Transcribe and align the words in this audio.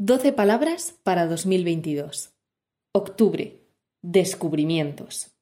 12 0.00 0.32
palabras 0.32 0.94
para 1.02 1.26
2022. 1.26 2.32
Octubre. 2.92 3.64
Descubrimientos. 4.00 5.32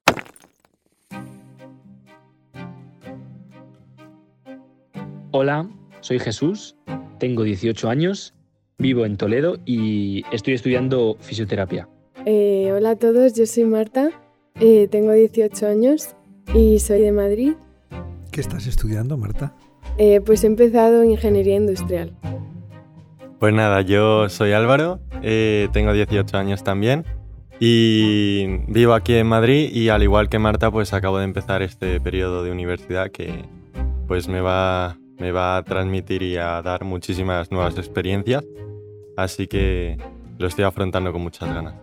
Hola, 5.30 5.68
soy 6.00 6.18
Jesús, 6.20 6.74
tengo 7.18 7.42
18 7.42 7.90
años, 7.90 8.32
vivo 8.78 9.04
en 9.04 9.18
Toledo 9.18 9.58
y 9.66 10.24
estoy 10.32 10.54
estudiando 10.54 11.18
fisioterapia. 11.20 11.86
Eh, 12.24 12.72
hola 12.72 12.92
a 12.92 12.96
todos, 12.96 13.34
yo 13.34 13.44
soy 13.44 13.64
Marta, 13.64 14.08
eh, 14.58 14.88
tengo 14.90 15.12
18 15.12 15.66
años 15.66 16.16
y 16.54 16.78
soy 16.78 17.02
de 17.02 17.12
Madrid. 17.12 17.52
¿Qué 18.32 18.40
estás 18.40 18.66
estudiando, 18.66 19.18
Marta? 19.18 19.54
Eh, 19.98 20.22
pues 20.22 20.44
he 20.44 20.46
empezado 20.46 21.04
ingeniería 21.04 21.56
industrial. 21.56 22.16
Pues 23.38 23.52
nada, 23.52 23.82
yo 23.82 24.28
soy 24.28 24.52
Álvaro, 24.52 25.00
tengo 25.20 25.92
18 25.92 26.36
años 26.38 26.64
también 26.64 27.04
y 27.60 28.46
vivo 28.68 28.94
aquí 28.94 29.14
en 29.14 29.26
Madrid 29.26 29.70
y 29.72 29.88
al 29.88 30.02
igual 30.02 30.28
que 30.28 30.38
Marta 30.38 30.70
pues 30.70 30.92
acabo 30.92 31.18
de 31.18 31.24
empezar 31.24 31.62
este 31.62 32.00
periodo 32.00 32.42
de 32.42 32.50
universidad 32.50 33.10
que 33.10 33.44
pues 34.06 34.28
me 34.28 34.40
va 34.40 34.96
me 35.18 35.32
va 35.32 35.56
a 35.56 35.64
transmitir 35.64 36.22
y 36.22 36.36
a 36.36 36.60
dar 36.62 36.84
muchísimas 36.84 37.50
nuevas 37.50 37.76
experiencias, 37.78 38.44
así 39.16 39.46
que 39.46 39.98
lo 40.38 40.46
estoy 40.46 40.64
afrontando 40.64 41.12
con 41.12 41.22
muchas 41.22 41.52
ganas. 41.52 41.74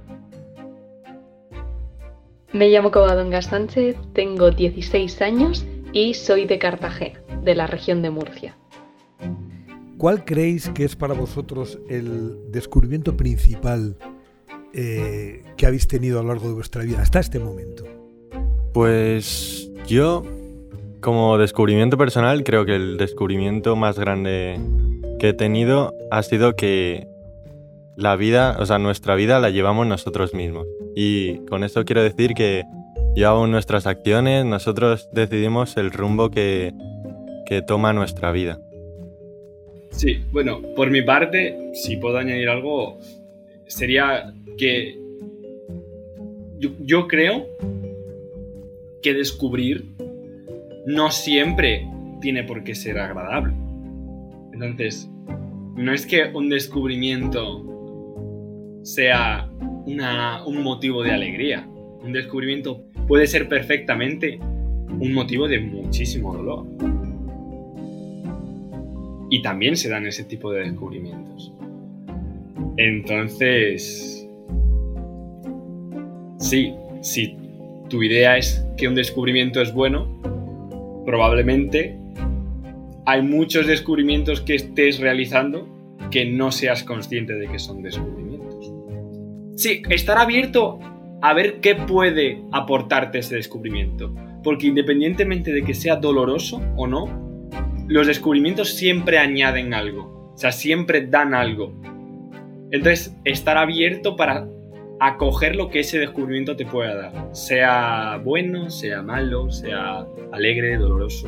Me 2.51 2.69
llamo 2.69 2.91
Covadonga 2.91 3.41
Sánchez, 3.41 3.97
tengo 4.13 4.51
16 4.51 5.21
años 5.23 5.65
y 5.91 6.13
soy 6.13 6.45
de 6.45 6.59
Cartagena, 6.59 7.19
de 7.41 7.55
la 7.55 7.65
región 7.65 8.03
de 8.03 8.11
Murcia. 8.11 8.55
¿Cuál 10.03 10.25
creéis 10.25 10.67
que 10.67 10.83
es 10.83 10.97
para 10.97 11.13
vosotros 11.13 11.79
el 11.87 12.51
descubrimiento 12.51 13.15
principal 13.15 13.95
eh, 14.73 15.43
que 15.55 15.65
habéis 15.65 15.87
tenido 15.87 16.19
a 16.19 16.23
lo 16.23 16.27
largo 16.27 16.49
de 16.49 16.55
vuestra 16.55 16.83
vida 16.83 17.01
hasta 17.01 17.21
este 17.21 17.39
momento? 17.39 17.85
Pues 18.73 19.71
yo 19.87 20.23
como 20.99 21.37
descubrimiento 21.37 21.97
personal, 21.97 22.43
creo 22.43 22.65
que 22.65 22.75
el 22.75 22.97
descubrimiento 22.97 23.77
más 23.77 23.97
grande 23.97 24.59
que 25.19 25.29
he 25.29 25.33
tenido 25.33 25.93
ha 26.11 26.21
sido 26.21 26.57
que 26.57 27.07
la 27.95 28.17
vida, 28.17 28.57
o 28.59 28.65
sea, 28.65 28.79
nuestra 28.79 29.15
vida 29.15 29.39
la 29.39 29.51
llevamos 29.51 29.87
nosotros 29.87 30.33
mismos. 30.33 30.67
Y 30.97 31.37
con 31.45 31.63
esto 31.63 31.85
quiero 31.85 32.03
decir 32.03 32.33
que 32.33 32.63
llevamos 33.15 33.47
nuestras 33.47 33.87
acciones, 33.87 34.43
nosotros 34.43 35.07
decidimos 35.13 35.77
el 35.77 35.91
rumbo 35.91 36.29
que, 36.29 36.73
que 37.45 37.61
toma 37.61 37.93
nuestra 37.93 38.33
vida. 38.33 38.59
Sí, 39.93 40.19
bueno, 40.31 40.61
por 40.75 40.89
mi 40.89 41.01
parte, 41.01 41.71
si 41.73 41.97
puedo 41.97 42.17
añadir 42.17 42.49
algo, 42.49 42.99
sería 43.67 44.33
que 44.57 44.99
yo, 46.57 46.71
yo 46.79 47.07
creo 47.07 47.47
que 49.01 49.13
descubrir 49.13 49.85
no 50.85 51.11
siempre 51.11 51.87
tiene 52.21 52.43
por 52.43 52.63
qué 52.63 52.73
ser 52.73 52.97
agradable. 52.97 53.53
Entonces, 54.53 55.09
no 55.75 55.93
es 55.93 56.05
que 56.05 56.25
un 56.33 56.49
descubrimiento 56.49 57.63
sea 58.83 59.49
un 59.85 60.63
motivo 60.63 61.03
de 61.03 61.11
alegría. 61.11 61.67
Un 62.01 62.13
descubrimiento 62.13 62.83
puede 63.07 63.27
ser 63.27 63.47
perfectamente 63.47 64.39
un 64.39 65.13
motivo 65.13 65.47
de 65.47 65.59
muchísimo 65.59 66.33
dolor. 66.33 66.65
Y 69.33 69.41
también 69.41 69.75
se 69.75 69.89
dan 69.89 70.05
ese 70.05 70.25
tipo 70.25 70.51
de 70.51 70.59
descubrimientos. 70.59 71.51
Entonces, 72.77 74.29
sí, 76.37 76.75
si 77.01 77.35
tu 77.89 78.03
idea 78.03 78.37
es 78.37 78.63
que 78.77 78.87
un 78.87 78.93
descubrimiento 78.93 79.59
es 79.59 79.73
bueno, 79.73 80.21
probablemente 81.03 81.97
hay 83.07 83.23
muchos 83.23 83.65
descubrimientos 83.65 84.39
que 84.39 84.53
estés 84.53 84.99
realizando 84.99 85.67
que 86.11 86.25
no 86.25 86.51
seas 86.51 86.83
consciente 86.83 87.33
de 87.33 87.47
que 87.47 87.57
son 87.57 87.81
descubrimientos. 87.81 88.71
Sí, 89.55 89.81
estar 89.89 90.19
abierto 90.19 90.77
a 91.23 91.33
ver 91.33 91.59
qué 91.59 91.73
puede 91.73 92.39
aportarte 92.51 93.17
ese 93.17 93.37
descubrimiento. 93.37 94.13
Porque 94.43 94.67
independientemente 94.67 95.51
de 95.51 95.63
que 95.63 95.73
sea 95.73 95.95
doloroso 95.95 96.61
o 96.75 96.85
no, 96.85 97.32
los 97.87 98.07
descubrimientos 98.07 98.73
siempre 98.73 99.17
añaden 99.17 99.73
algo. 99.73 100.31
O 100.33 100.37
sea, 100.37 100.51
siempre 100.51 101.05
dan 101.05 101.33
algo. 101.33 101.73
Entonces, 102.71 103.15
estar 103.23 103.57
abierto 103.57 104.15
para 104.15 104.47
acoger 104.99 105.55
lo 105.55 105.69
que 105.69 105.81
ese 105.81 105.99
descubrimiento 105.99 106.55
te 106.55 106.65
pueda 106.65 106.95
dar. 106.95 107.35
Sea 107.35 108.19
bueno, 108.23 108.69
sea 108.69 109.01
malo, 109.01 109.51
sea 109.51 110.07
alegre, 110.31 110.77
doloroso. 110.77 111.27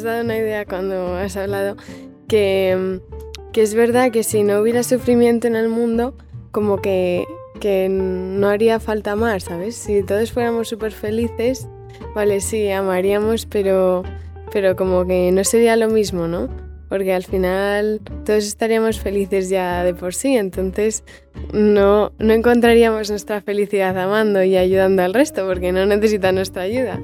Has 0.00 0.04
dado 0.04 0.24
una 0.24 0.38
idea 0.38 0.64
cuando 0.64 1.14
has 1.16 1.36
hablado 1.36 1.76
que, 2.26 3.00
que 3.52 3.62
es 3.62 3.74
verdad 3.74 4.10
que 4.10 4.22
si 4.22 4.42
no 4.42 4.60
hubiera 4.60 4.82
sufrimiento 4.82 5.46
en 5.46 5.56
el 5.56 5.68
mundo, 5.68 6.14
como 6.52 6.80
que, 6.80 7.26
que 7.60 7.88
no 7.90 8.48
haría 8.48 8.80
falta 8.80 9.14
más, 9.14 9.44
¿sabes? 9.44 9.74
Si 9.74 10.02
todos 10.02 10.32
fuéramos 10.32 10.68
súper 10.68 10.92
felices, 10.92 11.68
vale, 12.14 12.40
sí, 12.40 12.70
amaríamos, 12.70 13.44
pero, 13.44 14.04
pero 14.52 14.74
como 14.74 15.06
que 15.06 15.30
no 15.32 15.44
sería 15.44 15.76
lo 15.76 15.88
mismo, 15.88 16.26
¿no? 16.28 16.48
Porque 16.88 17.12
al 17.12 17.24
final 17.24 18.00
todos 18.24 18.46
estaríamos 18.46 19.00
felices 19.00 19.50
ya 19.50 19.84
de 19.84 19.92
por 19.94 20.14
sí, 20.14 20.34
entonces 20.34 21.04
no, 21.52 22.12
no 22.18 22.32
encontraríamos 22.32 23.10
nuestra 23.10 23.42
felicidad 23.42 23.96
amando 23.98 24.42
y 24.42 24.56
ayudando 24.56 25.02
al 25.02 25.12
resto, 25.12 25.46
porque 25.46 25.72
no 25.72 25.84
necesita 25.84 26.32
nuestra 26.32 26.62
ayuda. 26.62 27.00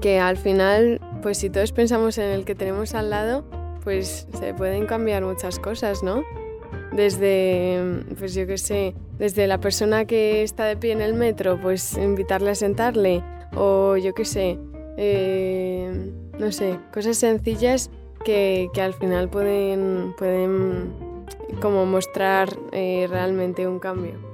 Que 0.00 0.18
al 0.18 0.36
final, 0.36 1.00
pues 1.22 1.38
si 1.38 1.50
todos 1.50 1.72
pensamos 1.72 2.18
en 2.18 2.30
el 2.30 2.44
que 2.44 2.54
tenemos 2.54 2.94
al 2.94 3.10
lado, 3.10 3.44
pues 3.82 4.26
se 4.38 4.54
pueden 4.54 4.86
cambiar 4.86 5.24
muchas 5.24 5.58
cosas, 5.58 6.02
¿no? 6.02 6.22
desde, 6.92 8.04
pues 8.18 8.34
yo 8.34 8.46
qué 8.46 8.58
sé, 8.58 8.94
desde 9.18 9.46
la 9.46 9.58
persona 9.58 10.04
que 10.04 10.42
está 10.42 10.64
de 10.64 10.76
pie 10.76 10.92
en 10.92 11.00
el 11.00 11.14
metro, 11.14 11.58
pues 11.60 11.96
invitarle 11.96 12.50
a 12.50 12.54
sentarle, 12.54 13.22
o 13.54 13.96
yo 13.96 14.14
qué 14.14 14.24
sé, 14.24 14.58
eh, 14.96 16.12
no 16.38 16.52
sé, 16.52 16.78
cosas 16.92 17.16
sencillas 17.16 17.90
que, 18.24 18.70
al 18.80 18.94
final 18.94 19.28
pueden, 19.28 20.14
pueden 20.18 20.92
como 21.60 21.86
mostrar 21.86 22.48
eh, 22.72 23.06
realmente 23.08 23.66
un 23.66 23.78
cambio. 23.78 24.29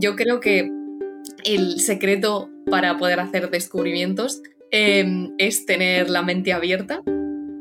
Yo 0.00 0.16
creo 0.16 0.40
que 0.40 0.72
el 1.44 1.78
secreto 1.80 2.48
para 2.70 2.96
poder 2.96 3.20
hacer 3.20 3.50
descubrimientos 3.50 4.40
em, 4.70 5.34
es 5.36 5.66
tener 5.66 6.08
la 6.08 6.22
mente 6.22 6.54
abierta, 6.54 7.02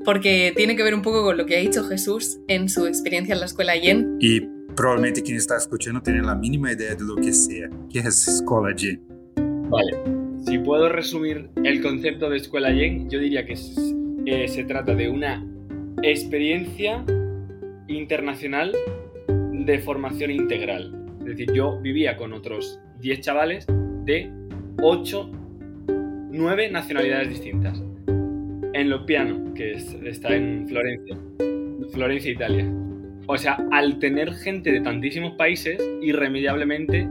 porque 0.06 0.54
tiene 0.56 0.78
que 0.78 0.84
ver 0.84 0.94
un 0.94 1.02
poco 1.02 1.22
con 1.24 1.38
lo 1.38 1.46
que 1.46 1.58
ha 1.58 1.60
dicho 1.60 1.84
Jesús 1.84 2.40
en 2.48 2.70
su 2.70 2.88
experiencia 2.88 3.34
en 3.34 3.42
la 3.42 3.46
escuela 3.46 3.76
Yen. 3.76 4.16
Y 4.22 4.40
probablemente 4.74 5.22
quien 5.22 5.36
está 5.36 5.58
escuchando 5.58 6.02
tiene 6.02 6.22
la 6.22 6.34
mínima 6.34 6.72
idea 6.72 6.96
de 6.96 7.04
lo 7.04 7.18
que 7.18 7.34
sea. 7.34 7.68
¿Qué 7.92 8.00
es 8.00 8.28
escuela 8.28 8.74
Yen? 8.74 9.02
Vale, 9.70 9.98
si 10.46 10.60
puedo 10.60 10.88
resumir 10.88 11.50
el 11.66 11.82
concepto 11.82 12.30
de 12.30 12.38
escuela 12.38 12.72
Yen, 12.72 13.10
yo 13.10 13.20
diría 13.20 13.46
que 13.46 13.58
eh, 14.26 14.48
se 14.48 14.64
trata 14.64 14.96
de 14.96 15.10
una 15.10 15.46
experiencia 16.04 17.04
internacional 17.90 18.74
de 19.28 19.80
formación 19.80 20.32
integral. 20.32 20.99
Es 21.30 21.38
decir, 21.38 21.54
yo 21.54 21.80
vivía 21.80 22.18
con 22.18 22.34
otros 22.34 22.82
10 23.02 23.22
chavales 23.22 23.68
de 24.04 24.32
8, 24.82 25.32
9 26.32 26.72
nacionalidades 26.72 27.30
distintas. 27.30 27.84
En 28.74 28.90
lo 28.90 29.06
piano, 29.06 29.54
que 29.54 29.74
está 29.74 30.36
en 30.36 30.68
Florencia, 30.68 31.16
Florencia, 31.94 32.32
Italia. 32.32 32.68
O 33.28 33.38
sea, 33.38 33.64
al 33.72 34.00
tener 34.00 34.34
gente 34.34 34.72
de 34.72 34.82
tantísimos 34.82 35.34
países, 35.34 35.78
irremediablemente 36.02 37.08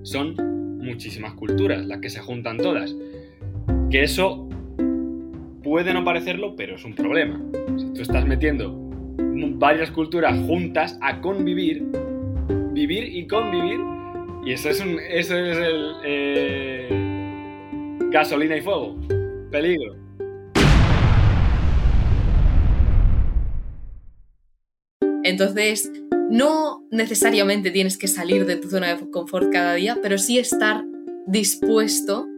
son 0.00 0.34
muchísimas 0.78 1.34
culturas 1.34 1.84
las 1.84 1.98
que 1.98 2.08
se 2.08 2.20
juntan 2.20 2.56
todas. 2.56 2.96
Que 3.90 4.02
eso 4.02 4.48
puede 5.62 5.92
no 5.92 6.04
parecerlo, 6.04 6.56
pero 6.56 6.76
es 6.76 6.86
un 6.86 6.94
problema. 6.94 7.38
Si 7.76 7.92
tú 7.92 8.00
estás 8.00 8.26
metiendo 8.26 8.74
varias 9.58 9.90
culturas 9.90 10.38
juntas 10.46 10.98
a 11.02 11.20
convivir, 11.20 11.84
vivir 12.78 13.16
y 13.16 13.26
convivir, 13.26 13.80
y 14.44 14.52
eso 14.52 14.68
es, 14.68 14.80
un, 14.80 15.00
eso 15.00 15.36
es 15.36 15.56
el, 15.58 15.94
eh, 16.04 16.88
Gasolina 18.12 18.56
y 18.56 18.60
fuego. 18.60 18.96
Peligro. 19.50 19.96
Entonces, 25.24 25.90
no 26.30 26.84
necesariamente 26.92 27.72
tienes 27.72 27.98
que 27.98 28.06
salir 28.06 28.46
de 28.46 28.54
tu 28.54 28.70
zona 28.70 28.94
de 28.94 29.10
confort 29.10 29.50
cada 29.52 29.74
día, 29.74 29.98
pero 30.00 30.16
sí 30.16 30.38
estar 30.38 30.84
dispuesto 31.26 32.28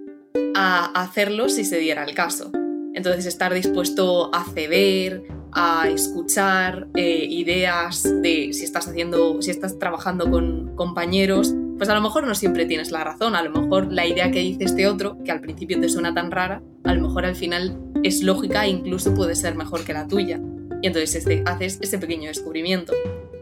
a 0.55 1.03
hacerlo 1.03 1.51
si 1.51 1.65
se 1.65 1.79
diera 1.79 2.05
el 2.05 2.15
caso. 2.15 2.51
Entonces, 2.95 3.27
estar 3.27 3.53
dispuesto 3.53 4.35
a 4.35 4.45
ceder, 4.45 5.23
a 5.53 5.89
escuchar 5.89 6.89
eh, 6.95 7.27
ideas 7.29 8.03
de 8.23 8.53
si 8.53 8.65
estás 8.65 8.89
haciendo, 8.89 9.41
si 9.43 9.51
estás 9.51 9.79
trabajando 9.79 10.31
con 10.31 10.75
compañeros, 10.77 11.55
pues 11.77 11.89
a 11.89 11.95
lo 11.95 12.01
mejor 12.01 12.27
no 12.27 12.35
siempre 12.35 12.67
tienes 12.67 12.91
la 12.91 13.05
razón, 13.05 13.35
a 13.35 13.43
lo 13.43 13.51
mejor 13.51 13.93
la 13.93 14.07
idea 14.07 14.31
que 14.31 14.41
dice 14.41 14.65
este 14.65 14.87
otro, 14.87 15.17
que 15.25 15.33
al 15.33 15.41
principio 15.41 15.81
te 15.81 15.89
suena 15.89 16.13
tan 16.13 16.31
rara, 16.31 16.63
a 16.85 16.95
lo 16.95 17.03
mejor 17.03 17.25
al 17.25 17.35
final 17.35 17.79
es 18.03 18.23
lógica 18.23 18.67
e 18.67 18.69
incluso 18.71 19.15
puede 19.15 19.35
ser 19.35 19.55
mejor 19.55 19.85
que 19.85 19.93
la 19.93 20.07
tuya. 20.07 20.41
Y 20.83 20.87
entonces 20.87 21.15
este, 21.15 21.43
haces 21.47 21.79
ese 21.81 21.99
pequeño 21.99 22.29
descubrimiento. 22.29 22.93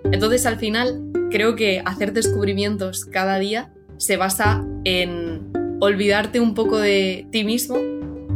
Entonces 0.05 0.47
al 0.47 0.59
final 0.59 1.03
creo 1.31 1.57
que 1.57 1.83
hacer 1.85 2.13
descubrimientos 2.13 3.05
cada 3.05 3.39
día 3.39 3.73
se 3.97 4.17
basa 4.17 4.65
en 4.85 5.53
olvidarte 5.81 6.41
un 6.41 6.55
poco 6.55 6.79
de 6.79 7.27
ti 7.31 7.45
mismo 7.45 7.77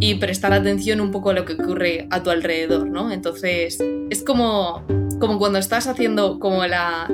y 0.03 0.17
prestar 0.17 0.53
atención 0.53 1.01
un 1.01 1.13
poco 1.13 1.31
a 1.31 1.33
lo 1.33 1.45
que 1.45 1.53
ocurre 1.53 2.09
a 2.11 2.25
tu 2.25 2.31
alrededor, 2.31 2.89
¿no? 2.89 3.13
Entonces, 3.13 3.79
es 4.11 4.25
como, 4.25 4.85
como 5.21 5.39
cuando 5.39 5.61
estás 5.61 5.87
haciendo 5.87 6.41
como 6.41 6.65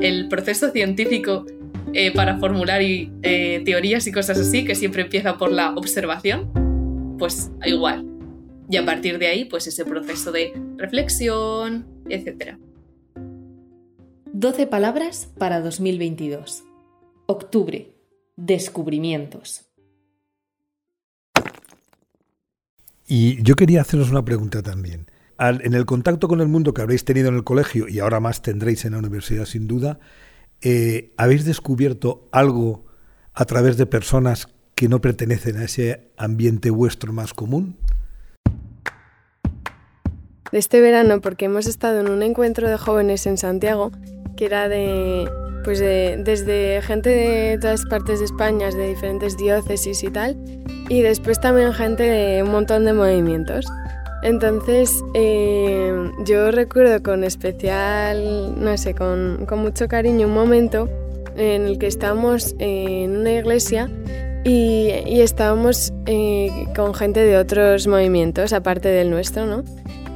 el 0.01 0.29
proceso 0.29 0.71
científico 0.71 1.45
eh, 1.93 2.15
para 2.15 2.39
formular 2.39 2.81
eh, 2.81 3.63
teorías 3.67 4.07
y 4.07 4.13
cosas 4.13 4.39
así, 4.39 4.65
que 4.65 4.75
siempre 4.75 5.03
empieza 5.03 5.37
por 5.37 5.53
la 5.53 5.75
observación, 5.75 7.17
pues 7.19 7.51
igual. 7.67 8.07
Y 8.71 8.79
a 8.79 8.87
partir 8.87 9.19
de 9.19 9.27
ahí, 9.27 9.45
pues 9.45 9.67
ese 9.67 9.85
proceso 9.85 10.33
de 10.33 10.55
reflexión, 10.79 11.87
etc. 12.09 12.57
12 14.33 14.67
palabras 14.67 15.31
para 15.37 15.61
2022. 15.61 16.65
Octubre. 17.27 17.93
Descubrimientos. 18.37 19.68
Y 23.11 23.43
yo 23.43 23.57
quería 23.57 23.81
haceros 23.81 24.11
una 24.11 24.23
pregunta 24.23 24.63
también. 24.63 25.11
en 25.39 25.75
el 25.75 25.87
contacto 25.87 26.29
con 26.29 26.41
el 26.41 26.49
mundo 26.49 26.75
que 26.75 26.83
habréis 26.83 27.05
tenido 27.05 27.29
en 27.29 27.37
el 27.37 27.45
colegio 27.45 27.89
y 27.89 28.01
ahora 28.01 28.21
más 28.21 28.43
tendréis 28.43 28.85
en 28.85 28.93
la 28.93 28.99
universidad 28.99 29.47
sin 29.47 29.67
duda, 29.67 29.99
eh, 30.61 31.15
¿habéis 31.17 31.45
descubierto 31.45 32.29
algo 32.33 32.85
a 33.33 33.47
través 33.47 33.77
de 33.79 33.87
personas 33.87 34.49
que 34.75 34.89
no 34.89 35.01
pertenecen 35.01 35.57
a 35.57 35.65
ese 35.65 36.11
ambiente 36.19 36.71
vuestro 36.71 37.13
más 37.13 37.33
común? 37.33 37.77
Este 40.53 40.81
verano, 40.81 41.21
porque 41.21 41.47
hemos 41.47 41.67
estado 41.67 42.01
en 42.01 42.11
un 42.11 42.23
encuentro 42.23 42.69
de 42.69 42.77
jóvenes 42.77 43.27
en 43.27 43.39
Santiago, 43.39 43.93
que 44.37 44.47
era 44.47 44.69
de, 44.69 45.31
pues 45.65 45.79
desde 45.81 46.81
gente 46.83 47.11
de 47.11 47.59
todas 47.59 47.85
partes 47.87 48.19
de 48.19 48.25
España, 48.27 48.71
de 48.71 48.89
diferentes 48.89 49.37
diócesis 49.37 50.03
y 50.03 50.11
tal, 50.11 50.37
y 50.89 51.03
después 51.03 51.41
también 51.41 51.73
gente 51.73 52.03
de 52.03 52.43
un 52.43 52.51
montón 52.51 52.85
de 52.85 52.93
movimientos. 52.93 53.67
Entonces, 54.23 54.93
eh, 55.15 56.11
yo 56.25 56.51
recuerdo 56.51 57.03
con 57.03 57.23
especial, 57.23 58.55
no 58.63 58.77
sé, 58.77 58.95
con, 58.95 59.47
con, 59.47 59.61
mucho 59.61 59.87
cariño 59.87 60.27
un 60.27 60.35
momento 60.35 60.89
en 61.37 61.67
el 61.67 61.79
que 61.79 61.87
estábamos 61.87 62.57
en 62.59 63.17
una 63.17 63.33
iglesia 63.33 63.89
y, 64.45 64.91
y 65.07 65.21
estábamos 65.21 65.93
eh, 66.07 66.67
con 66.75 66.95
gente 66.95 67.21
de 67.21 67.37
otros 67.37 67.87
movimientos, 67.87 68.53
aparte 68.53 68.89
del 68.89 69.11
nuestro, 69.11 69.47
¿no? 69.47 69.63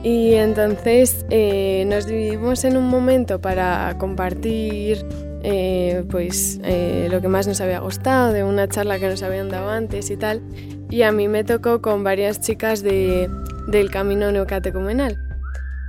Y 0.03 0.35
entonces 0.35 1.25
eh, 1.31 1.85
nos 1.87 2.06
dividimos 2.06 2.65
en 2.65 2.77
un 2.77 2.89
momento 2.89 3.41
para 3.41 3.94
compartir 3.99 5.06
eh, 5.44 6.05
pues 6.09 6.61
eh, 6.62 7.09
lo 7.11 7.21
que 7.21 7.27
más 7.27 7.49
nos 7.49 7.61
había 7.61 7.81
gustado 7.81 8.33
de 8.33 8.44
una 8.44 8.69
charla 8.69 9.00
que 9.00 9.09
nos 9.09 9.23
habían 9.23 9.49
dado 9.49 9.71
antes 9.71 10.11
y 10.11 10.17
tal. 10.17 10.41
Y 10.89 11.03
a 11.03 11.11
mí 11.12 11.27
me 11.27 11.43
tocó 11.43 11.83
con 11.83 12.05
varias 12.05 12.41
chicas 12.41 12.83
de, 12.83 13.29
del 13.67 13.91
camino 13.91 14.31
neocatecumenal. 14.31 15.19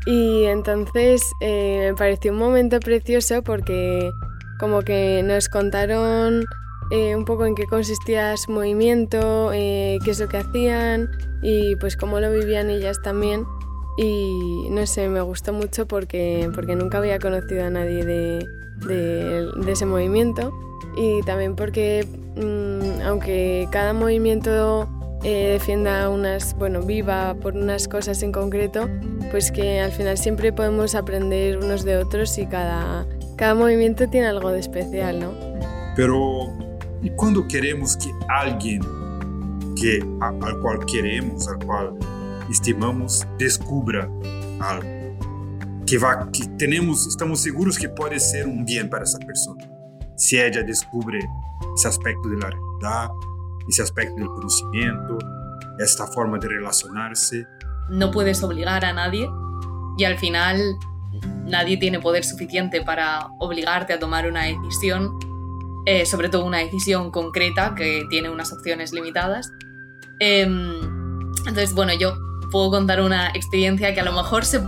Y 0.06 0.46
entonces 0.46 1.22
eh, 1.42 1.90
me 1.92 1.96
pareció 1.96 2.32
un 2.32 2.40
momento 2.40 2.80
precioso 2.80 3.44
porque 3.44 4.12
como 4.60 4.82
que 4.82 5.22
nos 5.24 5.50
contaron 5.50 6.46
un 7.16 7.26
poco 7.26 7.48
en 7.48 7.56
qué 7.56 7.66
consistía 7.66 8.38
su 8.38 8.52
movimiento, 8.52 9.50
qué 9.52 10.00
es 10.06 10.20
lo 10.20 10.28
que 10.28 10.38
hacían 10.38 11.10
y 11.42 11.76
pues 11.78 11.98
cómo 11.98 12.20
lo 12.20 12.32
vivían 12.32 12.70
ellas 12.70 13.02
también. 13.02 13.46
Y 13.98 14.68
no 14.70 14.86
sé, 14.86 15.10
me 15.10 15.22
gustó 15.22 15.54
mucho 15.54 15.88
porque, 15.88 16.52
porque 16.54 16.76
nunca 16.76 17.00
había 17.00 17.18
conocido 17.18 17.66
a 17.66 17.72
nadie 17.72 18.06
de, 18.06 18.46
de, 18.88 19.50
ese 19.68 19.86
movimiento 19.86 20.54
y 20.96 21.22
también 21.24 21.56
porque 21.56 22.08
mm, 22.36 23.02
aunque 23.02 23.68
cada 23.72 23.94
movimiento 23.94 24.88
eh, 25.24 25.52
defienda 25.54 26.10
unas, 26.10 26.54
bueno, 26.58 26.82
viva 26.82 27.36
por 27.36 27.56
unas 27.56 27.88
cosas 27.88 28.22
en 28.24 28.32
concreto, 28.32 28.90
pues 29.32 29.52
que 29.52 29.80
al 29.80 29.92
final 29.92 30.18
siempre 30.18 30.52
podemos 30.52 30.96
aprender 30.96 31.58
unos 31.58 31.86
de 31.86 31.98
otros 31.98 32.38
y 32.38 32.46
cada, 32.46 33.08
cada 33.38 33.56
movimiento 33.56 34.10
tiene 34.10 34.28
algo 34.28 34.52
de 34.52 34.60
especial, 34.60 35.22
¿no? 35.22 35.32
Pero, 35.96 36.52
¿y 37.02 37.10
cuando 37.12 37.48
queremos 37.48 37.96
que 37.96 38.12
alguien 38.28 38.82
que, 39.80 40.06
al 40.20 40.60
cual 40.60 40.86
queremos, 40.86 41.48
al 41.48 41.66
cual 41.66 41.94
estimamos, 42.50 43.26
descubra 43.38 44.10
algo? 44.60 45.03
Que, 45.86 45.98
va, 45.98 46.30
que 46.32 46.48
tenemos, 46.58 47.08
estamos 47.08 47.42
seguros 47.42 47.78
que 47.78 47.90
puede 47.90 48.20
ser 48.20 48.48
un 48.48 48.66
bien 48.66 48.90
para 48.90 49.04
esa 49.04 49.20
persona. 49.20 49.66
Si 50.16 50.40
ella 50.40 50.64
descubre 50.64 51.20
ese 51.76 51.88
aspecto 51.88 52.30
de 52.30 52.38
la 52.38 52.50
realidad, 52.50 53.10
ese 53.68 53.82
aspecto 53.82 54.16
del 54.16 54.28
conocimiento, 54.28 55.18
esta 55.80 56.08
forma 56.08 56.38
de 56.38 56.48
relacionarse. 56.48 57.48
No 57.90 58.12
puedes 58.12 58.44
obligar 58.44 58.86
a 58.86 58.94
nadie 58.94 59.30
y 59.98 60.04
al 60.04 60.18
final 60.18 60.78
nadie 61.46 61.78
tiene 61.78 62.00
poder 62.00 62.24
suficiente 62.24 62.82
para 62.82 63.28
obligarte 63.40 63.94
a 63.94 64.00
tomar 64.00 64.28
una 64.28 64.44
decisión, 64.44 65.18
eh, 65.86 66.06
sobre 66.06 66.30
todo 66.30 66.46
una 66.46 66.60
decisión 66.60 67.12
concreta 67.12 67.76
que 67.76 68.06
tiene 68.10 68.30
unas 68.30 68.52
opciones 68.54 68.94
limitadas. 68.94 69.52
Em, 70.20 70.80
entonces, 71.40 71.74
bueno, 71.74 71.94
yo 71.94 72.16
puedo 72.52 72.70
contar 72.70 73.02
una 73.02 73.30
experiencia 73.30 73.94
que 73.94 74.00
a 74.00 74.06
lo 74.06 74.14
mejor 74.14 74.46
se 74.46 74.62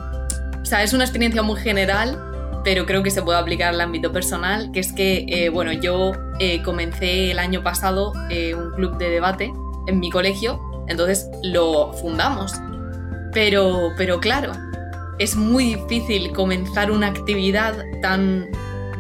o 0.66 0.68
sea, 0.68 0.82
es 0.82 0.94
una 0.94 1.04
experiencia 1.04 1.44
muy 1.44 1.62
general, 1.62 2.20
pero 2.64 2.88
creo 2.88 3.04
que 3.04 3.12
se 3.12 3.22
puede 3.22 3.38
aplicar 3.38 3.72
al 3.72 3.82
ámbito 3.82 4.12
personal, 4.12 4.72
que 4.72 4.80
es 4.80 4.94
que, 4.94 5.24
eh, 5.28 5.50
bueno, 5.50 5.72
yo 5.74 6.14
eh, 6.40 6.64
comencé 6.64 7.30
el 7.30 7.38
año 7.38 7.62
pasado 7.62 8.14
eh, 8.32 8.56
un 8.56 8.72
club 8.72 8.98
de 8.98 9.12
debate 9.12 9.54
en 9.86 10.00
mi 10.00 10.10
colegio, 10.10 10.60
entonces 10.88 11.30
lo 11.44 11.94
fundamos. 11.94 12.52
Pero, 13.32 13.92
pero 13.96 14.20
claro, 14.20 14.54
es 15.20 15.36
muy 15.36 15.76
difícil 15.76 16.32
comenzar 16.32 16.90
una 16.90 17.10
actividad 17.10 17.76
tan 18.02 18.48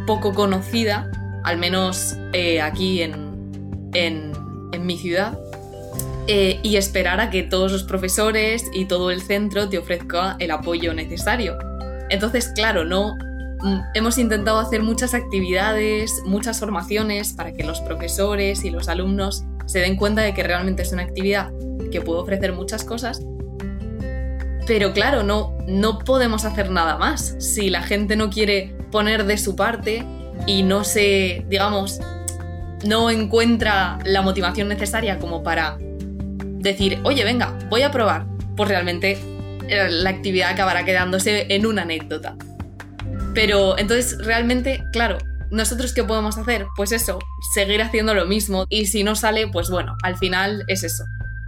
poco 0.05 0.35
conocida, 0.35 1.09
al 1.45 1.57
menos 1.57 2.15
aquí 2.61 3.01
en, 3.01 3.89
en, 3.95 4.33
en 4.71 4.85
mi 4.85 4.99
ciudad, 4.99 5.35
eh, 6.27 6.59
y 6.63 6.77
esperar 6.77 7.19
a 7.19 7.29
que 7.29 7.43
todos 7.43 7.71
los 7.71 7.83
profesores 7.83 8.63
y 8.73 8.85
todo 8.85 9.11
el 9.11 9.21
centro 9.21 9.69
te 9.69 9.77
ofrezca 9.77 10.35
el 10.39 10.51
apoyo 10.51 10.93
necesario. 10.93 11.57
Entonces, 12.09 12.51
claro, 12.55 12.83
no 12.83 13.15
mm, 13.61 13.79
hemos 13.93 14.17
intentado 14.17 14.59
hacer 14.59 14.81
muchas 14.81 15.13
actividades, 15.13 16.11
muchas 16.25 16.59
formaciones 16.59 17.33
para 17.33 17.53
que 17.53 17.63
los 17.63 17.79
profesores 17.81 18.65
y 18.65 18.71
los 18.71 18.89
alumnos 18.89 19.43
se 19.67 19.79
den 19.79 19.97
cuenta 19.97 20.21
de 20.21 20.33
que 20.33 20.41
realmente 20.41 20.81
es 20.81 20.91
una 20.91 21.03
actividad 21.03 21.51
que 21.91 22.01
puede 22.01 22.21
ofrecer 22.21 22.53
muchas 22.53 22.83
cosas. 22.83 23.21
Pero 24.67 24.93
claro, 24.93 25.21
no, 25.21 25.55
no 25.67 25.99
podemos 25.99 26.43
hacer 26.43 26.71
nada 26.71 26.97
más. 26.97 27.35
Si 27.37 27.69
la 27.69 27.83
gente 27.83 28.15
no 28.15 28.31
quiere 28.31 28.75
poner 28.91 29.25
de 29.25 29.37
su 29.37 29.55
parte 29.55 30.03
y 30.47 30.63
no 30.63 30.83
se, 30.83 31.45
digamos, 31.47 31.99
no 32.83 33.09
encuentra 33.09 33.99
la 34.05 34.21
motivación 34.21 34.67
necesaria 34.69 35.19
como 35.19 35.43
para 35.43 35.77
decir, 36.71 36.99
oye, 37.03 37.23
venga, 37.23 37.57
voy 37.69 37.81
a 37.81 37.91
probar, 37.91 38.25
pues 38.55 38.69
realmente 38.69 39.17
eh, 39.67 39.87
la 39.89 40.09
actividad 40.09 40.51
acabará 40.51 40.85
quedándose 40.85 41.47
en 41.53 41.65
una 41.65 41.83
anécdota. 41.83 42.35
Pero 43.33 43.77
entonces 43.77 44.17
realmente, 44.25 44.83
claro, 44.91 45.17
¿nosotros 45.51 45.93
qué 45.93 46.03
podemos 46.03 46.37
hacer? 46.37 46.67
Pues 46.75 46.91
eso, 46.91 47.19
seguir 47.53 47.81
haciendo 47.81 48.13
lo 48.13 48.25
mismo 48.25 48.65
y 48.69 48.85
si 48.85 49.03
no 49.03 49.15
sale, 49.15 49.47
pues 49.47 49.69
bueno, 49.69 49.95
al 50.03 50.17
final 50.17 50.63
es 50.67 50.83
eso. 50.83 51.03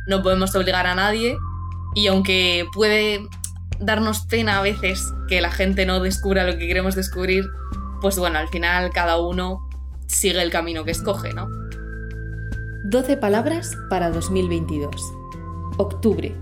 No 0.07 0.23
podemos 0.23 0.53
obligar 0.55 0.87
a 0.87 0.95
nadie 0.95 1.37
y 1.95 2.07
aunque 2.07 2.65
puede 2.73 3.27
darnos 3.79 4.25
pena 4.25 4.59
a 4.59 4.61
veces 4.61 5.13
que 5.27 5.41
la 5.41 5.51
gente 5.51 5.85
no 5.85 5.99
descubra 5.99 6.43
lo 6.43 6.57
que 6.57 6.67
queremos 6.67 6.95
descubrir, 6.95 7.45
pues 8.01 8.17
bueno, 8.17 8.39
al 8.39 8.47
final 8.49 8.89
cada 8.91 9.17
uno 9.17 9.67
sigue 10.07 10.41
el 10.41 10.51
camino 10.51 10.83
que 10.83 10.91
escoge, 10.91 11.33
¿no? 11.33 11.47
12 12.89 13.17
palabras 13.17 13.75
para 13.89 14.09
2022. 14.11 14.95
Octubre. 15.77 16.33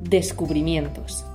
Descubrimientos. 0.00 1.26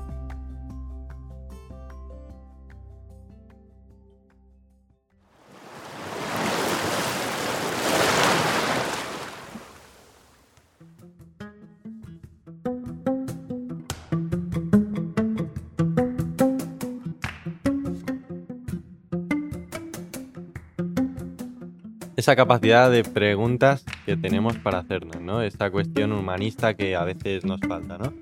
Esa 22.25 22.35
capacidad 22.35 22.89
de 22.89 23.03
preguntas 23.03 23.85
que 24.03 24.17
tenemos 24.17 24.57
para 24.57 24.79
hacernos, 24.79 25.21
¿no? 25.21 25.43
Esta 25.43 25.69
cuestión 25.69 26.11
humanista 26.11 26.73
que 26.73 26.95
a 26.95 27.03
veces 27.03 27.45
nos 27.45 27.59
falta, 27.59 27.99
¿no? 27.99 28.13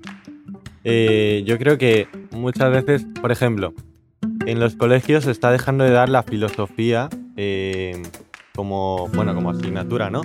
Eh, 0.84 1.42
yo 1.46 1.56
creo 1.56 1.78
que 1.78 2.06
muchas 2.30 2.70
veces, 2.70 3.06
por 3.22 3.32
ejemplo, 3.32 3.72
en 4.44 4.60
los 4.60 4.76
colegios 4.76 5.24
se 5.24 5.30
está 5.30 5.50
dejando 5.50 5.84
de 5.84 5.92
dar 5.92 6.10
la 6.10 6.22
filosofía 6.22 7.08
eh, 7.38 8.02
como, 8.54 9.08
bueno, 9.14 9.34
como 9.34 9.48
asignatura, 9.48 10.10
¿no? 10.10 10.20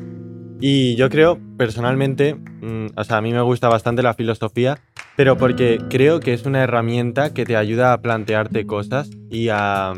Y 0.59 0.97
yo 0.97 1.09
creo, 1.09 1.39
personalmente, 1.57 2.35
mm, 2.35 2.87
o 2.97 3.03
sea, 3.05 3.15
a 3.15 3.21
mí 3.21 3.31
me 3.31 3.41
gusta 3.43 3.69
bastante 3.69 4.03
la 4.03 4.13
filosofía, 4.13 4.77
pero 5.15 5.37
porque 5.37 5.79
creo 5.89 6.19
que 6.19 6.33
es 6.33 6.45
una 6.45 6.61
herramienta 6.61 7.33
que 7.33 7.45
te 7.45 7.55
ayuda 7.55 7.93
a 7.93 8.01
plantearte 8.01 8.65
cosas 8.65 9.09
y 9.31 9.47
a, 9.47 9.93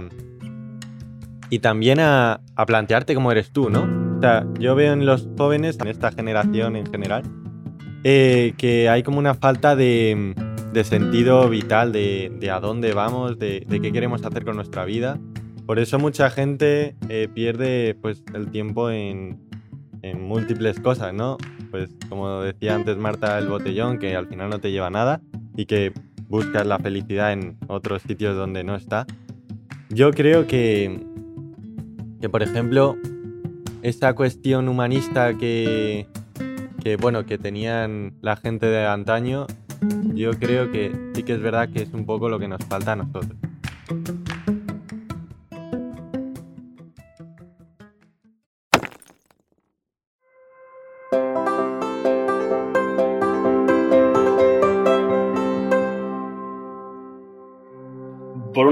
y 1.51 1.59
también 1.59 1.99
a, 1.99 2.41
plantearte 2.65 3.13
cómo 3.13 3.31
eres 3.31 3.51
tú, 3.51 3.69
¿no? 3.69 3.83
O 4.17 4.21
sea, 4.21 4.47
yo 4.57 4.73
veo 4.73 4.93
en 4.93 5.05
los 5.05 5.27
jóvenes, 5.37 5.77
en 5.81 5.87
esta 5.87 6.11
generación 6.11 6.77
en 6.77 6.85
general, 6.85 7.23
eh, 8.05 8.53
que 8.57 8.87
hay 8.87 9.03
como 9.03 9.19
una 9.19 9.35
falta 9.35 9.75
de, 9.75 10.33
sentido 10.83 11.49
vital, 11.49 11.91
de, 11.91 12.49
a 12.49 12.59
dónde 12.61 12.93
vamos, 12.93 13.37
de, 13.37 13.67
qué 13.69 13.91
queremos 13.91 14.23
hacer 14.23 14.45
con 14.45 14.55
nuestra 14.55 14.85
vida. 14.85 15.19
Por 15.65 15.77
eso 15.77 15.99
mucha 15.99 16.29
gente 16.29 16.95
eh, 17.09 17.27
pierde 17.33 17.97
pues, 18.01 18.23
el 18.33 18.49
tiempo 18.49 18.89
en, 18.89 19.37
en 20.03 20.21
múltiples 20.21 20.79
cosas, 20.79 21.13
¿no? 21.13 21.37
Pues 21.69 21.89
como 22.07 22.41
decía 22.41 22.75
antes 22.75 22.95
Marta, 22.95 23.37
el 23.37 23.47
botellón, 23.47 23.99
que 23.99 24.15
al 24.15 24.27
final 24.27 24.49
no 24.49 24.59
te 24.59 24.71
lleva 24.71 24.87
a 24.87 24.91
nada 24.91 25.21
y 25.57 25.65
que 25.65 25.91
buscas 26.29 26.65
la 26.65 26.79
felicidad 26.79 27.33
en 27.33 27.57
otros 27.67 28.03
sitios 28.03 28.37
donde 28.37 28.63
no 28.63 28.75
está. 28.75 29.05
Yo 29.89 30.11
creo 30.11 30.47
que, 30.47 31.10
que 32.21 32.29
por 32.29 32.43
ejemplo, 32.43 32.95
esa 33.81 34.13
cuestión 34.13 34.69
humanista 34.69 35.33
que, 35.33 36.05
que, 36.81 36.95
bueno, 36.95 37.25
que 37.25 37.39
tenían 37.39 38.13
la 38.21 38.35
gente 38.35 38.67
de 38.67 38.85
antaño, 38.85 39.47
yo 40.13 40.31
creo 40.39 40.71
que 40.71 40.91
sí 41.15 41.23
que 41.23 41.33
es 41.33 41.41
verdad 41.41 41.69
que 41.69 41.81
es 41.81 41.93
un 41.93 42.05
poco 42.05 42.29
lo 42.29 42.37
que 42.37 42.47
nos 42.47 42.63
falta 42.65 42.91
a 42.91 42.95
nosotros. 42.95 43.35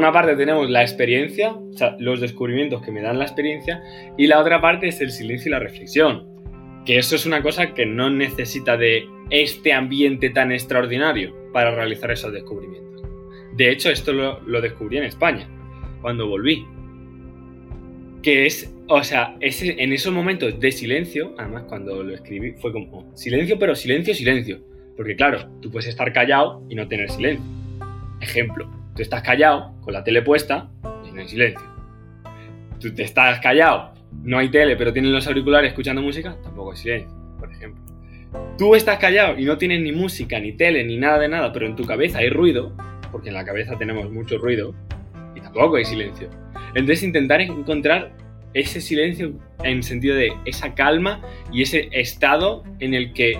Una 0.10 0.22
parte 0.22 0.36
tenemos 0.36 0.68
la 0.72 0.82
experiencia, 0.82 1.52
o 1.52 1.74
sea, 1.74 1.96
los 2.00 2.20
descubrimientos 2.20 2.82
que 2.82 2.92
me 2.92 3.00
dan 3.00 3.20
la 3.20 3.26
experiencia, 3.26 3.84
y 4.18 4.26
la 4.26 4.40
otra 4.40 4.60
parte 4.60 4.88
es 4.88 5.02
el 5.02 5.12
silencio 5.12 5.50
y 5.50 5.52
la 5.52 5.60
reflexión. 5.60 6.28
Que 6.84 6.98
eso 6.98 7.16
es 7.16 7.28
una 7.28 7.44
cosa 7.44 7.76
que 7.76 7.86
no 7.86 8.10
necesita 8.10 8.76
de 8.76 9.08
este 9.30 9.72
ambiente 9.72 10.32
tan 10.32 10.52
extraordinario 10.52 11.36
para 11.54 11.76
realizar 11.76 12.10
esos 12.10 12.34
descubrimientos. 12.34 13.04
De 13.56 13.70
hecho, 13.70 13.92
esto 13.92 14.12
lo, 14.14 14.62
descubrí 14.62 14.98
en 14.98 15.04
España, 15.04 15.48
cuando 16.02 16.28
volví. 16.28 16.66
Que 18.24 18.48
es, 18.48 18.74
o 18.88 19.04
sea, 19.04 19.38
ese, 19.42 19.76
en 19.78 19.94
esos 19.94 20.12
momentos 20.12 20.60
de 20.60 20.72
silencio, 20.72 21.36
además 21.38 21.66
cuando 21.70 22.04
lo 22.04 22.16
escribí 22.16 22.54
fue 22.54 22.72
como 22.72 23.16
silencio, 23.16 23.60
pero 23.60 23.76
silencio, 23.76 24.16
silencio. 24.16 24.60
Porque 24.98 25.16
claro, 25.16 25.48
tú 25.62 25.70
puedes 25.70 25.88
estar 25.88 26.12
callado 26.12 26.64
y 26.68 26.74
no 26.74 26.88
tener 26.88 27.12
silencio. 27.12 27.46
Ejemplo, 28.22 28.79
Tú 28.96 29.02
estás 29.02 29.22
callado, 29.22 29.76
con 29.82 29.94
la 29.94 30.04
tele 30.04 30.22
puesta, 30.22 30.70
y 31.08 31.12
no 31.12 31.22
hay 31.22 31.28
silencio. 31.28 31.68
Tú 32.80 32.94
te 32.94 33.04
estás 33.04 33.40
callado, 33.40 33.94
no 34.24 34.38
hay 34.38 34.50
tele, 34.50 34.76
pero 34.76 34.94
tienes 34.94 35.12
los 35.12 35.28
auriculares 35.28 35.70
escuchando 35.70 36.02
música, 36.02 36.38
tampoco 36.44 36.72
hay 36.72 36.78
silencio, 36.78 37.10
por 37.38 37.52
ejemplo. 37.52 37.84
Tú 38.58 38.76
estás 38.76 39.00
callado 39.00 39.38
y 39.38 39.46
no 39.46 39.58
tienes 39.58 39.82
ni 39.82 39.92
música, 39.92 40.40
ni 40.40 40.54
tele, 40.54 40.84
ni 40.84 40.98
nada 40.98 41.20
de 41.20 41.30
nada, 41.30 41.52
pero 41.52 41.66
en 41.66 41.76
tu 41.76 41.86
cabeza 41.86 42.20
hay 42.20 42.30
ruido, 42.30 42.72
porque 43.12 43.30
en 43.30 43.36
la 43.36 43.46
cabeza 43.46 43.78
tenemos 43.78 44.12
mucho 44.12 44.38
ruido, 44.38 44.76
y 45.36 45.42
tampoco 45.42 45.78
hay 45.78 45.86
silencio. 45.86 46.30
Entonces 46.76 47.04
intentar 47.04 47.42
encontrar 47.42 48.12
ese 48.54 48.82
silencio 48.82 49.34
en 49.64 49.84
sentido 49.84 50.16
de 50.16 50.32
esa 50.46 50.74
calma 50.74 51.22
y 51.52 51.62
ese 51.62 51.90
estado 51.92 52.64
en 52.80 52.94
el 52.94 53.14
que 53.14 53.40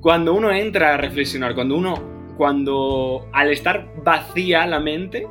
cuando 0.00 0.34
uno 0.34 0.52
entra 0.52 0.94
a 0.94 0.96
reflexionar, 0.96 1.54
cuando 1.54 1.76
uno 1.76 2.09
cuando 2.40 3.28
al 3.34 3.50
estar 3.52 3.92
vacía 4.02 4.66
la 4.66 4.80
mente 4.80 5.26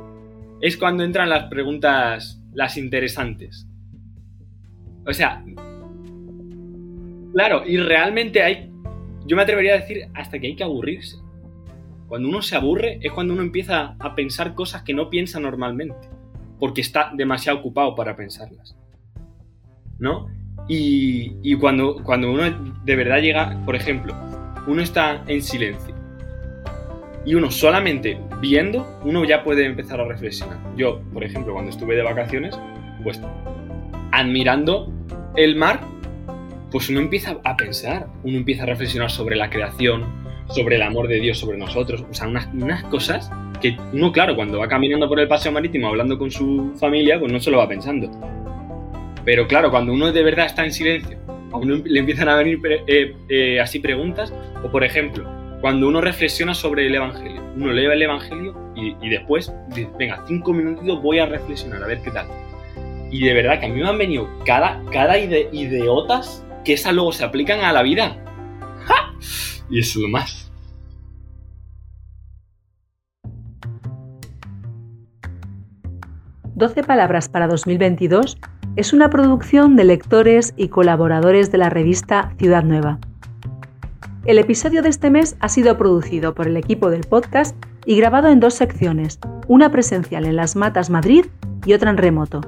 es 0.60 0.76
cuando 0.76 1.02
entran 1.02 1.28
las 1.28 1.48
preguntas, 1.48 2.40
las 2.52 2.76
interesantes. 2.76 3.66
O 5.04 5.12
sea, 5.12 5.44
claro, 7.32 7.64
y 7.66 7.78
realmente 7.78 8.44
hay, 8.44 8.70
yo 9.26 9.34
me 9.34 9.42
atrevería 9.42 9.74
a 9.74 9.78
decir 9.78 10.06
hasta 10.14 10.38
que 10.38 10.46
hay 10.46 10.54
que 10.54 10.62
aburrirse. 10.62 11.16
Cuando 12.06 12.28
uno 12.28 12.42
se 12.42 12.54
aburre 12.54 13.00
es 13.02 13.10
cuando 13.10 13.34
uno 13.34 13.42
empieza 13.42 13.96
a 13.98 14.14
pensar 14.14 14.54
cosas 14.54 14.84
que 14.84 14.94
no 14.94 15.10
piensa 15.10 15.40
normalmente, 15.40 16.08
porque 16.60 16.80
está 16.80 17.10
demasiado 17.12 17.58
ocupado 17.58 17.96
para 17.96 18.14
pensarlas. 18.14 18.76
¿No? 19.98 20.28
Y, 20.68 21.38
y 21.42 21.56
cuando, 21.56 22.04
cuando 22.04 22.30
uno 22.30 22.76
de 22.84 22.94
verdad 22.94 23.20
llega, 23.20 23.60
por 23.66 23.74
ejemplo, 23.74 24.14
uno 24.68 24.80
está 24.80 25.24
en 25.26 25.42
silencio 25.42 25.99
y 27.24 27.34
uno 27.34 27.50
solamente 27.50 28.18
viendo, 28.40 28.86
uno 29.04 29.24
ya 29.24 29.44
puede 29.44 29.66
empezar 29.66 30.00
a 30.00 30.04
reflexionar. 30.04 30.58
Yo, 30.76 31.00
por 31.12 31.24
ejemplo, 31.24 31.52
cuando 31.52 31.70
estuve 31.70 31.96
de 31.96 32.02
vacaciones, 32.02 32.58
pues 33.02 33.20
admirando 34.12 34.92
el 35.36 35.56
mar, 35.56 35.80
pues 36.70 36.88
uno 36.88 37.00
empieza 37.00 37.36
a 37.44 37.56
pensar, 37.56 38.06
uno 38.22 38.38
empieza 38.38 38.62
a 38.62 38.66
reflexionar 38.66 39.10
sobre 39.10 39.36
la 39.36 39.50
creación, 39.50 40.04
sobre 40.48 40.76
el 40.76 40.82
amor 40.82 41.08
de 41.08 41.20
Dios 41.20 41.38
sobre 41.38 41.58
nosotros, 41.58 42.04
o 42.08 42.14
sea, 42.14 42.26
unas, 42.26 42.48
unas 42.54 42.82
cosas 42.84 43.30
que 43.60 43.76
uno, 43.92 44.10
claro, 44.10 44.34
cuando 44.34 44.58
va 44.58 44.68
caminando 44.68 45.08
por 45.08 45.20
el 45.20 45.28
paseo 45.28 45.52
marítimo 45.52 45.88
hablando 45.88 46.18
con 46.18 46.30
su 46.30 46.72
familia, 46.78 47.20
pues 47.20 47.30
no 47.30 47.38
se 47.40 47.50
lo 47.50 47.58
va 47.58 47.68
pensando. 47.68 48.10
Pero 49.24 49.46
claro, 49.46 49.70
cuando 49.70 49.92
uno 49.92 50.10
de 50.12 50.22
verdad 50.22 50.46
está 50.46 50.64
en 50.64 50.72
silencio, 50.72 51.18
a 51.52 51.56
uno 51.56 51.76
le 51.84 52.00
empiezan 52.00 52.28
a 52.28 52.36
venir 52.36 52.58
eh, 52.86 53.14
eh, 53.28 53.60
así 53.60 53.78
preguntas, 53.78 54.32
o 54.64 54.70
por 54.70 54.82
ejemplo, 54.82 55.28
cuando 55.60 55.88
uno 55.88 56.00
reflexiona 56.00 56.54
sobre 56.54 56.86
el 56.86 56.94
Evangelio. 56.94 57.42
Uno 57.54 57.72
lee 57.72 57.86
el 57.86 58.02
Evangelio 58.02 58.54
y, 58.74 59.08
después 59.10 59.52
dice, 59.68 59.90
venga, 59.98 60.24
cinco 60.26 60.52
minutitos 60.52 61.02
voy 61.02 61.18
a 61.18 61.26
reflexionar, 61.26 61.82
a 61.82 61.86
ver 61.86 62.00
qué 62.02 62.10
tal. 62.10 62.26
Y 63.10 63.24
de 63.24 63.34
verdad 63.34 63.60
que 63.60 63.66
a 63.66 63.68
mí 63.68 63.80
me 63.80 63.88
han 63.88 63.98
venido 63.98 64.28
cada, 64.46 64.82
cada 64.90 65.18
ideotas 65.18 66.44
que 66.64 66.74
esas 66.74 66.94
luego 66.94 67.12
se 67.12 67.24
aplican 67.24 67.60
a 67.60 67.72
la 67.72 67.82
vida. 67.82 68.16
¡Ja! 68.84 69.12
Y 69.68 69.80
eso 69.80 69.98
es 69.98 70.02
lo 70.02 70.08
más. 70.08 70.46
«12 76.56 76.84
palabras 76.84 77.28
para 77.28 77.48
2022» 77.48 78.36
es 78.76 78.92
una 78.92 79.10
producción 79.10 79.76
de 79.76 79.84
lectores 79.84 80.54
y 80.56 80.68
colaboradores 80.68 81.50
de 81.50 81.58
la 81.58 81.70
revista 81.70 82.34
Ciudad 82.38 82.62
Nueva. 82.62 83.00
El 84.26 84.38
episodio 84.38 84.82
de 84.82 84.90
este 84.90 85.08
mes 85.08 85.34
ha 85.40 85.48
sido 85.48 85.78
producido 85.78 86.34
por 86.34 86.46
el 86.46 86.58
equipo 86.58 86.90
del 86.90 87.04
podcast 87.04 87.56
y 87.86 87.96
grabado 87.96 88.28
en 88.28 88.38
dos 88.38 88.52
secciones, 88.52 89.18
una 89.48 89.72
presencial 89.72 90.26
en 90.26 90.36
Las 90.36 90.56
Matas 90.56 90.90
Madrid 90.90 91.24
y 91.64 91.72
otra 91.72 91.90
en 91.90 91.96
remoto. 91.96 92.42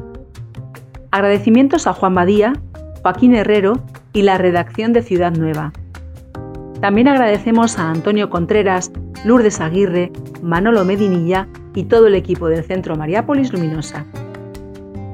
Agradecimientos 1.11 1.87
a 1.87 1.95
Juan 1.95 2.15
Badía, 2.15 2.53
Joaquín 3.01 3.35
Herrero 3.35 3.83
y 4.13 4.21
la 4.21 4.37
redacción 4.37 4.93
de 4.93 5.03
Ciudad 5.03 5.33
Nueva. 5.33 5.73
También 6.83 7.09
agradecemos 7.09 7.79
a 7.79 7.91
Antonio 7.91 8.29
Contreras, 8.29 8.93
Lourdes 9.25 9.59
Aguirre, 9.61 10.13
Manolo 10.43 10.85
Medinilla 10.85 11.49
y 11.75 11.85
todo 11.85 12.09
el 12.09 12.15
equipo 12.15 12.49
del 12.49 12.65
Centro 12.65 12.97
Mariápolis 12.97 13.51
Luminosa. 13.51 14.05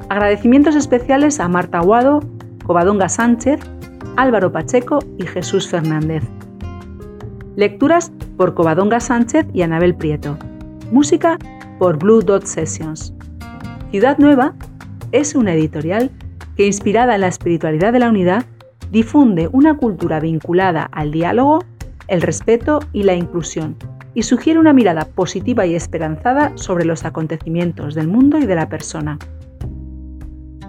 Agradecimientos 0.08 0.74
especiales 0.74 1.38
a 1.38 1.48
Marta 1.48 1.78
Aguado, 1.78 2.18
Covadonga 2.64 3.08
Sánchez, 3.08 3.60
Álvaro 4.16 4.50
Pacheco 4.50 4.98
y 5.18 5.24
Jesús 5.24 5.68
Fernández. 5.68 6.24
Lecturas 7.58 8.12
por 8.36 8.54
Covadonga 8.54 9.00
Sánchez 9.00 9.44
y 9.52 9.62
Anabel 9.62 9.96
Prieto. 9.96 10.38
Música 10.92 11.38
por 11.80 11.98
Blue 11.98 12.22
Dot 12.22 12.44
Sessions. 12.44 13.12
Ciudad 13.90 14.16
Nueva 14.18 14.54
es 15.10 15.34
una 15.34 15.54
editorial 15.54 16.12
que, 16.56 16.66
inspirada 16.66 17.16
en 17.16 17.22
la 17.22 17.26
espiritualidad 17.26 17.92
de 17.92 17.98
la 17.98 18.10
unidad, 18.10 18.44
difunde 18.92 19.48
una 19.50 19.76
cultura 19.76 20.20
vinculada 20.20 20.84
al 20.92 21.10
diálogo, 21.10 21.58
el 22.06 22.22
respeto 22.22 22.78
y 22.92 23.02
la 23.02 23.14
inclusión, 23.14 23.74
y 24.14 24.22
sugiere 24.22 24.60
una 24.60 24.72
mirada 24.72 25.06
positiva 25.06 25.66
y 25.66 25.74
esperanzada 25.74 26.52
sobre 26.54 26.84
los 26.84 27.04
acontecimientos 27.04 27.96
del 27.96 28.06
mundo 28.06 28.38
y 28.38 28.46
de 28.46 28.54
la 28.54 28.68
persona. 28.68 29.18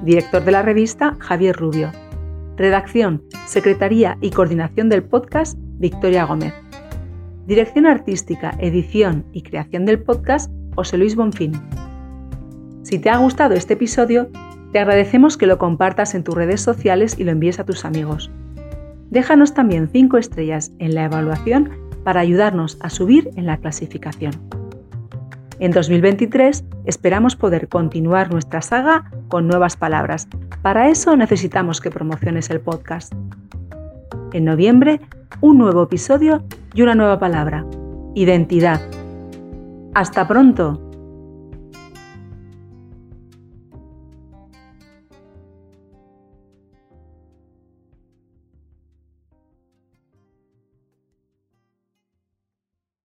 Director 0.01 0.43
de 0.43 0.51
la 0.53 0.63
revista, 0.63 1.15
Javier 1.19 1.55
Rubio. 1.55 1.91
Redacción, 2.57 3.21
Secretaría 3.45 4.17
y 4.21 4.31
Coordinación 4.31 4.89
del 4.89 5.03
podcast, 5.03 5.55
Victoria 5.77 6.25
Gómez. 6.25 6.55
Dirección 7.49 7.87
artística, 7.87 8.53
edición 8.59 9.25
y 9.33 9.41
creación 9.41 9.83
del 9.83 10.03
podcast, 10.03 10.51
José 10.75 10.99
Luis 10.99 11.15
Bonfín. 11.15 11.53
Si 12.83 12.99
te 12.99 13.09
ha 13.09 13.17
gustado 13.17 13.55
este 13.55 13.73
episodio, 13.73 14.29
te 14.71 14.77
agradecemos 14.77 15.35
que 15.35 15.47
lo 15.47 15.57
compartas 15.57 16.13
en 16.13 16.23
tus 16.23 16.35
redes 16.35 16.61
sociales 16.61 17.15
y 17.17 17.23
lo 17.23 17.31
envíes 17.31 17.59
a 17.59 17.63
tus 17.65 17.85
amigos. 17.85 18.29
Déjanos 19.09 19.55
también 19.55 19.89
5 19.91 20.19
estrellas 20.19 20.71
en 20.77 20.93
la 20.93 21.05
evaluación 21.05 21.71
para 22.03 22.19
ayudarnos 22.19 22.77
a 22.81 22.91
subir 22.91 23.31
en 23.35 23.47
la 23.47 23.57
clasificación. 23.57 24.33
En 25.57 25.71
2023 25.71 26.63
esperamos 26.85 27.35
poder 27.35 27.67
continuar 27.67 28.31
nuestra 28.31 28.61
saga 28.61 29.11
con 29.27 29.47
nuevas 29.47 29.75
palabras. 29.75 30.27
Para 30.61 30.89
eso 30.89 31.17
necesitamos 31.17 31.81
que 31.81 31.89
promociones 31.89 32.51
el 32.51 32.59
podcast. 32.59 33.11
En 34.33 34.45
noviembre, 34.45 35.01
un 35.41 35.57
nuevo 35.57 35.83
episodio 35.83 36.43
y 36.73 36.81
una 36.81 36.95
nueva 36.95 37.19
palabra. 37.19 37.65
Identidad. 38.15 38.81
Hasta 39.93 40.27
pronto. 40.27 40.88